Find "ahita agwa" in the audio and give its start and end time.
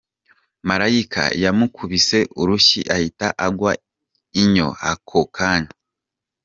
2.95-3.71